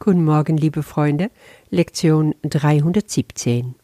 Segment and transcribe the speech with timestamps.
[0.00, 1.30] Guten Morgen, liebe Freunde,
[1.70, 3.74] Lektion 317.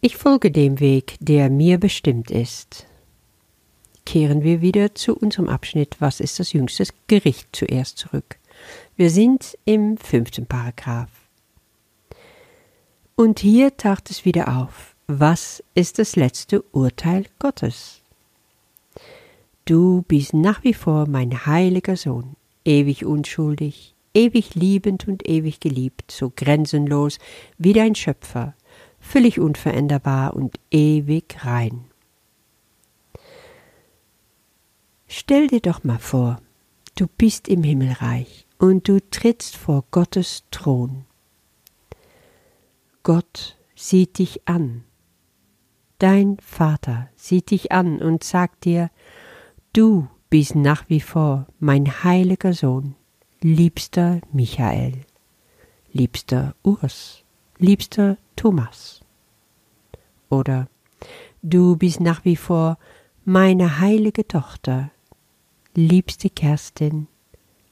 [0.00, 2.86] Ich folge dem Weg, der mir bestimmt ist.
[4.06, 8.38] Kehren wir wieder zu unserem Abschnitt Was ist das jüngste Gericht zuerst zurück.
[8.96, 11.10] Wir sind im fünften Paragraph.
[13.16, 14.94] Und hier taucht es wieder auf.
[15.08, 18.02] Was ist das letzte Urteil Gottes?
[19.64, 26.10] Du bist nach wie vor mein heiliger Sohn, ewig unschuldig, ewig liebend und ewig geliebt,
[26.10, 27.18] so grenzenlos
[27.58, 28.54] wie dein Schöpfer,
[28.98, 31.84] völlig unveränderbar und ewig rein.
[35.06, 36.40] Stell dir doch mal vor,
[36.96, 41.06] du bist im Himmelreich und du trittst vor Gottes Thron.
[43.02, 44.84] Gott sieht dich an.
[45.98, 48.90] Dein Vater sieht dich an und sagt dir,
[49.72, 52.94] du bist nach wie vor mein heiliger Sohn,
[53.40, 55.04] liebster Michael,
[55.92, 57.22] liebster Urs,
[57.58, 59.00] liebster Thomas.
[60.28, 60.68] Oder
[61.42, 62.78] du bist nach wie vor
[63.24, 64.90] meine heilige Tochter,
[65.74, 67.06] liebste Kerstin,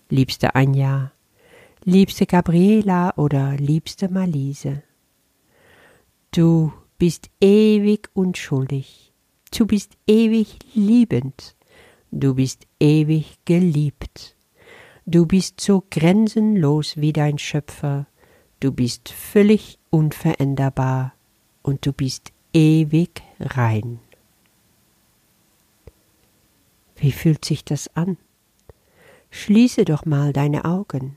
[0.09, 1.11] liebste Anja,
[1.85, 4.85] liebste Gabriela oder liebste Malise.
[6.31, 9.13] Du bist ewig unschuldig,
[9.51, 11.57] du bist ewig liebend,
[12.13, 14.36] du bist ewig geliebt.
[15.09, 18.09] Du bist so grenzenlos wie dein Schöpfer,
[18.59, 21.15] du bist völlig unveränderbar
[21.63, 24.01] und du bist ewig rein.
[26.97, 28.17] Wie fühlt sich das an?
[29.31, 31.17] Schließe doch mal deine Augen,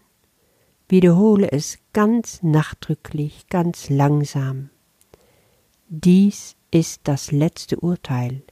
[0.88, 4.70] wiederhole es ganz nachdrücklich, ganz langsam.
[5.88, 8.44] Dies ist das letzte Urteil,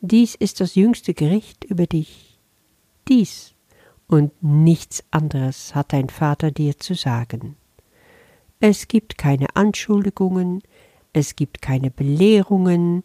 [0.00, 2.40] dies ist das jüngste Gericht über dich,
[3.06, 3.55] dies
[4.08, 7.56] und nichts anderes hat dein Vater dir zu sagen.
[8.60, 10.62] Es gibt keine Anschuldigungen,
[11.12, 13.04] es gibt keine Belehrungen,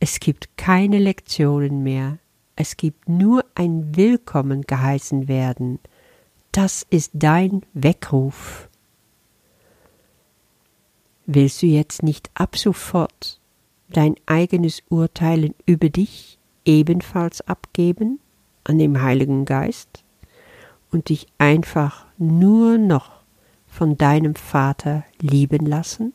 [0.00, 2.18] es gibt keine Lektionen mehr,
[2.56, 5.78] es gibt nur ein Willkommen geheißen werden.
[6.52, 8.68] Das ist dein Weckruf.
[11.26, 13.40] Willst du jetzt nicht ab sofort
[13.90, 18.18] dein eigenes Urteilen über dich ebenfalls abgeben
[18.64, 20.04] an dem Heiligen Geist?
[20.90, 23.10] Und dich einfach nur noch
[23.66, 26.14] von deinem Vater lieben lassen?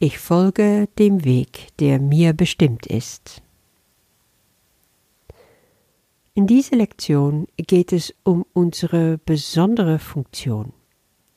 [0.00, 3.42] Ich folge dem Weg, der mir bestimmt ist.
[6.34, 10.72] In dieser Lektion geht es um unsere besondere Funktion.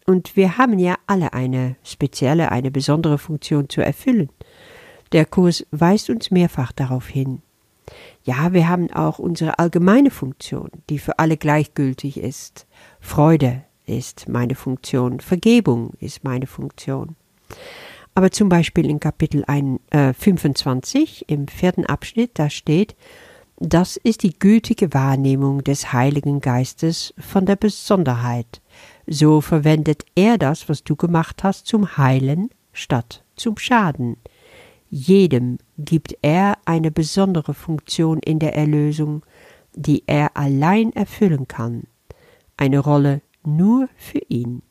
[0.06, 4.30] Und wir haben ja alle eine spezielle, eine besondere Funktion zu erfüllen.
[5.12, 7.42] Der Kurs weist uns mehrfach darauf hin.
[8.24, 12.68] Ja, wir haben auch unsere allgemeine Funktion, die für alle gleichgültig ist.
[13.00, 17.16] Freude ist meine Funktion, Vergebung ist meine Funktion.
[18.14, 22.96] Aber zum Beispiel in Kapitel 1, äh, 25 im vierten Abschnitt, da steht,
[23.58, 28.62] das ist die gültige Wahrnehmung des Heiligen Geistes von der Besonderheit.
[29.06, 34.18] So verwendet er das, was du gemacht hast, zum Heilen statt zum Schaden.
[34.94, 39.26] Jedem gibt er eine besondere Funktion in der Erlösung,
[39.74, 41.84] die er allein erfüllen kann,
[42.58, 44.64] eine Rolle nur für ihn.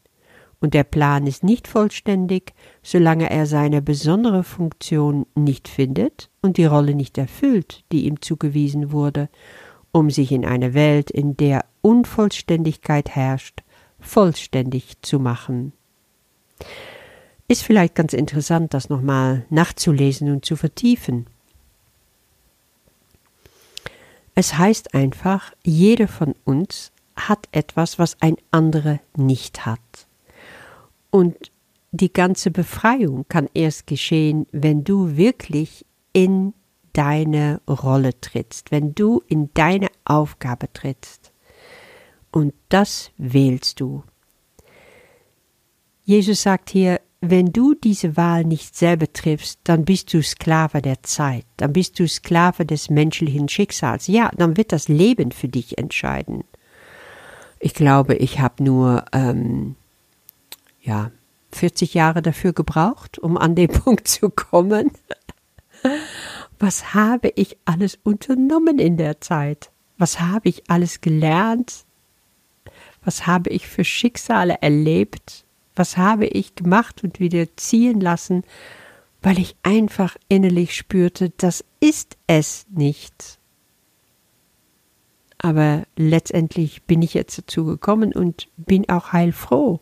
[0.60, 6.66] Und der Plan ist nicht vollständig, solange er seine besondere Funktion nicht findet und die
[6.66, 9.30] Rolle nicht erfüllt, die ihm zugewiesen wurde,
[9.91, 13.62] um sich in einer Welt, in der Unvollständigkeit herrscht,
[13.98, 15.72] vollständig zu machen.
[17.50, 21.27] Ist vielleicht ganz interessant, das nochmal nachzulesen und zu vertiefen.
[24.37, 29.81] Es heißt einfach, jeder von uns hat etwas, was ein anderer nicht hat.
[31.10, 31.50] Und
[31.91, 36.55] die ganze Befreiung kann erst geschehen, wenn du wirklich in
[36.93, 41.33] deine Rolle trittst, wenn du in deine Aufgabe trittst.
[42.30, 44.04] Und das wählst du.
[46.04, 51.03] Jesus sagt hier, wenn du diese Wahl nicht selber triffst, dann bist du Sklave der
[51.03, 54.07] Zeit, dann bist du Sklave des menschlichen Schicksals.
[54.07, 56.45] Ja, dann wird das Leben für dich entscheiden.
[57.59, 59.77] Ich glaube, ich habe nur ähm,
[60.81, 61.11] ja
[61.53, 64.91] 40 Jahre dafür gebraucht, um an den Punkt zu kommen.
[66.59, 69.71] Was habe ich alles unternommen in der Zeit?
[69.99, 71.84] Was habe ich alles gelernt?
[73.05, 75.45] Was habe ich für Schicksale erlebt?
[75.80, 78.44] Was habe ich gemacht und wieder ziehen lassen,
[79.22, 83.38] weil ich einfach innerlich spürte, das ist es nicht.
[85.38, 89.80] Aber letztendlich bin ich jetzt dazu gekommen und bin auch heilfroh.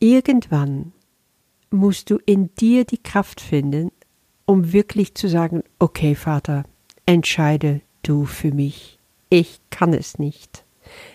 [0.00, 0.90] Irgendwann
[1.70, 3.92] musst du in dir die Kraft finden,
[4.44, 6.64] um wirklich zu sagen, okay Vater,
[7.06, 8.98] entscheide du für mich.
[9.28, 10.64] Ich kann es nicht.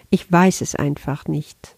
[0.10, 1.77] Ich weiß es einfach nicht.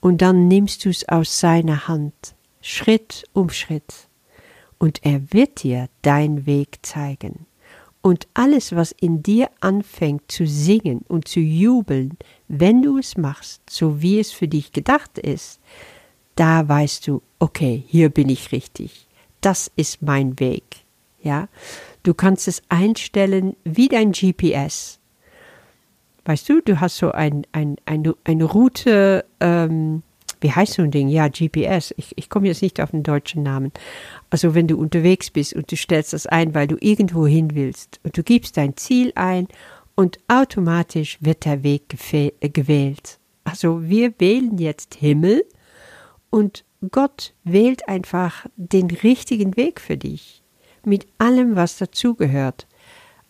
[0.00, 4.08] Und dann nimmst du es aus seiner Hand, Schritt um Schritt,
[4.78, 7.46] und er wird dir deinen Weg zeigen.
[8.00, 12.16] Und alles, was in dir anfängt zu singen und zu jubeln,
[12.46, 15.60] wenn du es machst, so wie es für dich gedacht ist,
[16.36, 19.08] da weißt du, okay, hier bin ich richtig.
[19.40, 20.64] Das ist mein Weg.
[21.20, 21.48] Ja,
[22.04, 25.00] du kannst es einstellen wie dein GPS.
[26.28, 30.02] Weißt du, du hast so ein, ein, ein, eine Route, ähm,
[30.42, 31.08] wie heißt so ein Ding?
[31.08, 31.94] Ja, GPS.
[31.96, 33.72] Ich, ich komme jetzt nicht auf den deutschen Namen.
[34.28, 37.98] Also wenn du unterwegs bist und du stellst das ein, weil du irgendwo hin willst
[38.02, 39.48] und du gibst dein Ziel ein
[39.94, 43.18] und automatisch wird der Weg gewählt.
[43.44, 45.46] Also wir wählen jetzt Himmel
[46.28, 50.42] und Gott wählt einfach den richtigen Weg für dich,
[50.84, 52.67] mit allem, was dazugehört.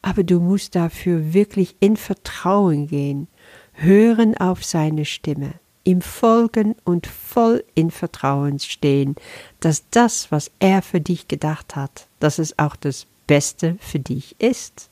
[0.03, 3.29] Aber du musst dafür wirklich in Vertrauen gehen,
[3.73, 5.55] hören auf seine Stimme,
[5.85, 9.17] ihm folgen und voll in Vertrauen stehen,
[9.61, 14.37] dass das, was er für dich gedacht hat, dass es auch das Beste für dich
[14.41, 14.89] ist.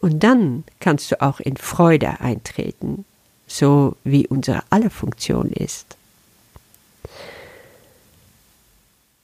[0.00, 3.06] Und dann kannst du auch in Freude eintreten,
[3.46, 5.96] so wie unsere alle Funktion ist.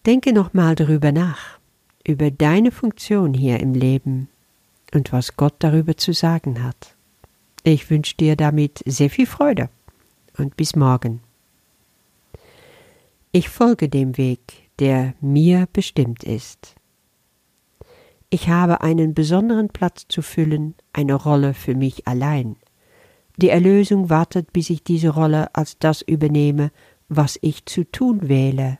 [0.06, 1.58] Denke nochmal darüber nach,
[2.04, 4.29] über deine Funktion hier im Leben
[4.94, 6.94] und was Gott darüber zu sagen hat.
[7.62, 9.68] Ich wünsche dir damit sehr viel Freude
[10.38, 11.20] und bis morgen.
[13.32, 16.74] Ich folge dem Weg, der mir bestimmt ist.
[18.30, 22.56] Ich habe einen besonderen Platz zu füllen, eine Rolle für mich allein.
[23.36, 26.70] Die Erlösung wartet, bis ich diese Rolle als das übernehme,
[27.08, 28.78] was ich zu tun wähle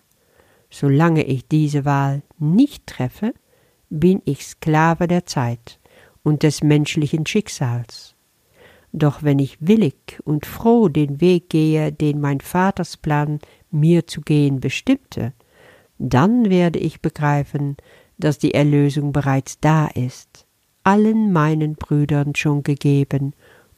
[0.71, 3.35] Solange ich diese Wahl nicht treffe,
[3.91, 5.80] bin ich Sklave der Zeit
[6.23, 8.15] und des menschlichen Schicksals.
[8.93, 13.39] Doch wenn ich willig und froh den Weg gehe, den mein Vaters Plan
[13.71, 15.33] mir zu gehen bestimmte,
[15.99, 17.77] dann werde ich begreifen,
[18.19, 20.47] dass die Erlösung bereits da ist,
[20.83, 23.35] allen meinen Brüdern schon gegeben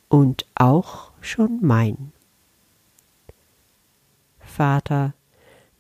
[0.09, 2.12] und auch schon mein.
[4.41, 5.15] Vater,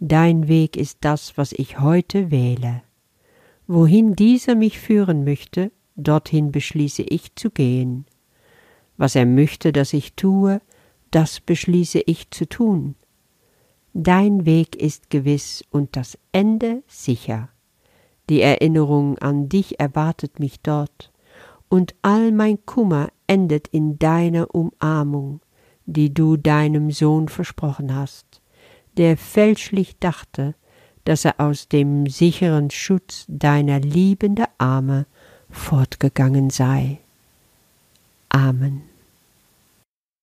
[0.04, 2.82] Dein Weg ist das, was ich heute wähle.
[3.68, 8.06] Wohin dieser mich führen möchte, dorthin beschließe ich zu gehen.
[8.96, 10.60] Was er möchte, dass ich tue,
[11.10, 12.94] das beschließe ich zu tun.
[13.94, 17.50] Dein Weg ist gewiss und das Ende sicher.
[18.30, 21.12] Die Erinnerung an dich erwartet mich dort,
[21.68, 25.40] und all mein Kummer endet in deiner Umarmung,
[25.86, 28.42] die du deinem Sohn versprochen hast
[28.96, 30.54] der fälschlich dachte,
[31.04, 35.06] dass er aus dem sicheren Schutz deiner liebenden Arme
[35.52, 36.98] fortgegangen sei.
[38.30, 38.91] Amen.